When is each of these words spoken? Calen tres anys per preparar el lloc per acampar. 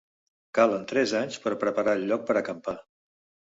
Calen 0.57 0.87
tres 0.91 1.13
anys 1.19 1.37
per 1.45 1.53
preparar 1.65 1.95
el 2.01 2.09
lloc 2.15 2.27
per 2.33 2.39
acampar. 2.43 2.77